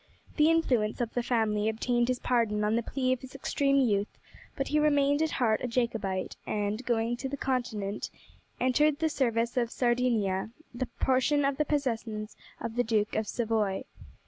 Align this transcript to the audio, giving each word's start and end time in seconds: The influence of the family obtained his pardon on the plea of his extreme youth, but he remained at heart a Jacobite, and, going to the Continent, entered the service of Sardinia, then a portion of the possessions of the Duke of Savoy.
The 0.37 0.49
influence 0.49 0.99
of 0.99 1.13
the 1.13 1.21
family 1.21 1.69
obtained 1.69 2.07
his 2.07 2.17
pardon 2.17 2.63
on 2.63 2.75
the 2.75 2.81
plea 2.81 3.13
of 3.13 3.21
his 3.21 3.35
extreme 3.35 3.75
youth, 3.75 4.17
but 4.55 4.69
he 4.69 4.79
remained 4.79 5.21
at 5.21 5.29
heart 5.29 5.61
a 5.63 5.67
Jacobite, 5.67 6.35
and, 6.47 6.83
going 6.87 7.15
to 7.17 7.29
the 7.29 7.37
Continent, 7.37 8.09
entered 8.59 8.97
the 8.97 9.09
service 9.09 9.57
of 9.57 9.69
Sardinia, 9.69 10.49
then 10.73 10.87
a 10.99 11.03
portion 11.05 11.45
of 11.45 11.57
the 11.57 11.65
possessions 11.65 12.35
of 12.59 12.77
the 12.77 12.83
Duke 12.83 13.15
of 13.15 13.27
Savoy. 13.27 13.83